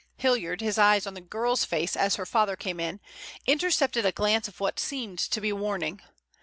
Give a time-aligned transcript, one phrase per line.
[0.17, 2.99] Hilliard, his eyes on the girl's face as her father came in,
[3.45, 6.01] intercepted a glance of what seemed to be warning.